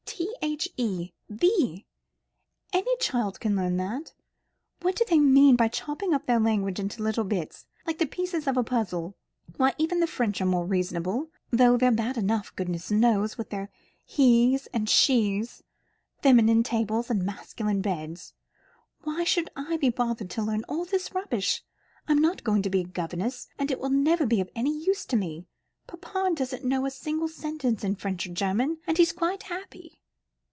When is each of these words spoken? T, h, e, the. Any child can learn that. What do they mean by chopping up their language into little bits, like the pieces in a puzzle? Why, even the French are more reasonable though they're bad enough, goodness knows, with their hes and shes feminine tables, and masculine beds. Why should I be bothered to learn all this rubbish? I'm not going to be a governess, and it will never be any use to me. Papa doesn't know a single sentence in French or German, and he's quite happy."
T, 0.23 0.35
h, 0.43 0.67
e, 0.77 1.11
the. 1.29 1.85
Any 2.73 2.97
child 2.97 3.39
can 3.39 3.55
learn 3.55 3.77
that. 3.77 4.13
What 4.81 4.95
do 4.95 5.03
they 5.07 5.19
mean 5.19 5.55
by 5.55 5.67
chopping 5.67 6.13
up 6.13 6.25
their 6.25 6.39
language 6.39 6.79
into 6.79 7.01
little 7.01 7.23
bits, 7.23 7.65
like 7.87 7.97
the 7.99 8.05
pieces 8.05 8.45
in 8.45 8.57
a 8.57 8.63
puzzle? 8.63 9.15
Why, 9.57 9.73
even 9.77 9.99
the 9.99 10.07
French 10.07 10.41
are 10.41 10.45
more 10.45 10.65
reasonable 10.65 11.29
though 11.51 11.77
they're 11.77 11.91
bad 11.91 12.17
enough, 12.17 12.55
goodness 12.55 12.91
knows, 12.91 13.37
with 13.37 13.49
their 13.49 13.71
hes 14.07 14.67
and 14.73 14.89
shes 14.89 15.63
feminine 16.21 16.61
tables, 16.63 17.09
and 17.09 17.23
masculine 17.23 17.81
beds. 17.81 18.33
Why 19.03 19.23
should 19.23 19.49
I 19.55 19.77
be 19.77 19.89
bothered 19.89 20.29
to 20.31 20.43
learn 20.43 20.65
all 20.67 20.85
this 20.85 21.15
rubbish? 21.15 21.63
I'm 22.07 22.19
not 22.19 22.43
going 22.43 22.61
to 22.63 22.69
be 22.69 22.81
a 22.81 22.87
governess, 22.87 23.47
and 23.57 23.71
it 23.71 23.79
will 23.79 23.89
never 23.89 24.25
be 24.27 24.43
any 24.55 24.75
use 24.83 25.05
to 25.05 25.15
me. 25.15 25.45
Papa 25.87 26.31
doesn't 26.35 26.65
know 26.65 26.85
a 26.85 26.91
single 26.91 27.27
sentence 27.27 27.83
in 27.83 27.95
French 27.95 28.27
or 28.27 28.33
German, 28.33 28.77
and 28.85 28.97
he's 28.97 29.13
quite 29.13 29.43
happy." 29.43 29.97